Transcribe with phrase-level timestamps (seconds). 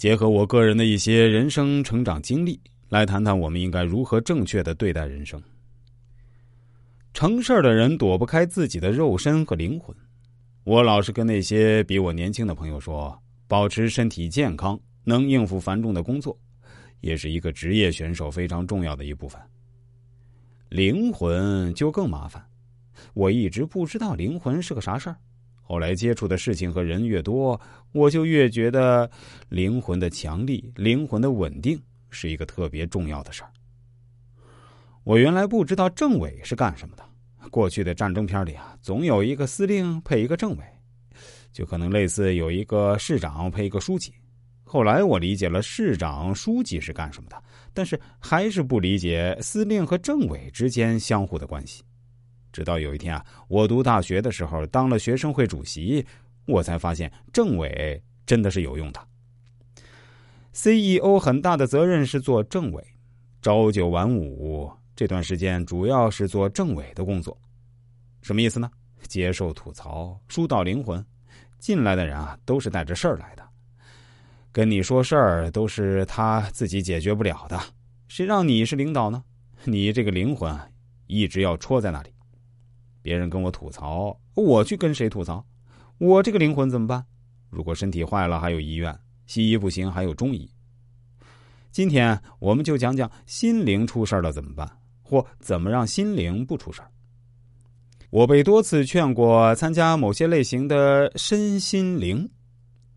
[0.00, 2.58] 结合我个人的一些人生成长经历，
[2.88, 5.38] 来谈谈我们应该如何正确的对待人生。
[7.12, 9.94] 成事儿的人躲不开自己的肉身和灵魂。
[10.64, 13.14] 我老是跟那些比我年轻的朋友说，
[13.46, 16.34] 保持身体健康，能应付繁重的工作，
[17.02, 19.38] 也是一个职业选手非常重要的一部分。
[20.70, 22.42] 灵魂就更麻烦，
[23.12, 25.16] 我一直不知道灵魂是个啥事儿。
[25.70, 27.58] 后来接触的事情和人越多，
[27.92, 29.08] 我就越觉得
[29.50, 33.52] 灵魂的强力、灵魂的稳定是一个特别重要的事儿。
[35.04, 37.04] 我原来不知道政委是干什么的。
[37.52, 40.64] 过去的战争片里啊，总有一个司令配一个政委，
[41.52, 44.12] 就可能类似有一个市长配一个书记。
[44.64, 47.40] 后来我理解了市长、书记是干什么的，
[47.72, 51.84] 但是还是不理解司令和政委之间相互的关系。
[52.52, 56.04] 直到有一天啊，我读大学的时候当了学生会主席，
[56.46, 59.00] 我才发现政委真的是有用的。
[60.52, 62.84] CEO 很大的责任是做政委，
[63.40, 67.36] 朝九晚五，这段时间主要是做政委的工作。
[68.22, 68.70] 什么意思呢？
[69.06, 71.04] 接受吐槽，疏导灵魂。
[71.58, 73.48] 进来的人啊，都是带着事儿来的。
[74.50, 77.60] 跟你说事儿都是他自己解决不了的，
[78.08, 79.22] 谁让你是领导呢？
[79.64, 80.58] 你这个灵魂
[81.06, 82.10] 一直要戳在那里。
[83.02, 85.44] 别人跟我吐槽，我去跟谁吐槽？
[85.98, 87.04] 我这个灵魂怎么办？
[87.48, 88.92] 如果身体坏了，还有医院；
[89.26, 90.50] 西医不行，还有中医。
[91.70, 94.68] 今天我们就讲讲心灵出事了怎么办，
[95.02, 96.80] 或怎么让心灵不出事
[98.10, 102.28] 我被多次劝过参加某些类型的身心灵，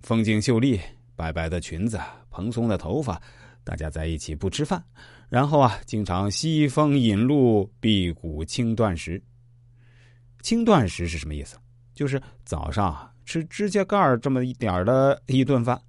[0.01, 0.79] 风景秀丽。
[1.15, 1.99] 白白的裙子，
[2.31, 3.21] 蓬松的头发，
[3.63, 4.83] 大家在一起不吃饭，
[5.29, 9.21] 然后啊，经常西风引路，辟谷轻断食。
[10.44, 11.58] 轻断食是什么意思？
[11.95, 15.81] 就是早上吃指甲盖这么一点的一顿饭，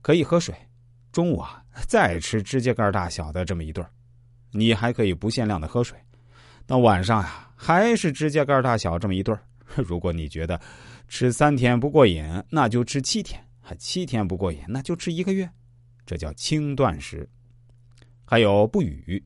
[0.00, 0.54] 可以喝水；
[1.10, 3.84] 中午啊，再吃指甲盖大小的这么一顿
[4.52, 5.98] 你还可以不限量的喝水。
[6.64, 9.38] 到晚上呀，还是指甲盖大小这么一顿
[9.74, 10.60] 如果你觉得
[11.08, 13.44] 吃三天不过瘾，那就吃七天。
[13.64, 15.48] 还七天不过瘾，那就吃一个月，
[16.04, 17.28] 这叫轻断食。
[18.24, 19.24] 还有不语，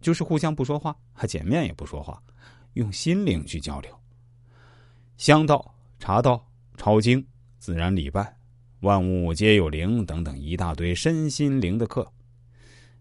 [0.00, 2.22] 就是互相不说话，还见面也不说话，
[2.74, 3.90] 用心灵去交流。
[5.16, 6.44] 香道、茶道、
[6.76, 7.24] 抄经、
[7.58, 8.36] 自然礼拜、
[8.80, 12.06] 万物皆有灵等等一大堆身心灵的课，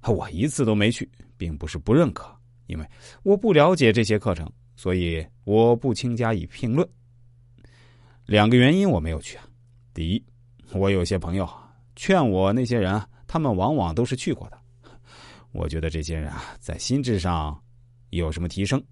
[0.07, 2.33] 我一次都没去，并不是不认可，
[2.67, 2.87] 因为
[3.23, 6.87] 我不了解这些课程，所以我不轻加以评论。
[8.25, 9.43] 两个原因我没有去啊，
[9.93, 10.23] 第一。
[10.71, 11.47] 我有些朋友
[11.95, 14.57] 劝我，那些人他们往往都是去过的。
[15.51, 17.61] 我觉得这些人啊，在心智上
[18.09, 18.83] 有什么提升，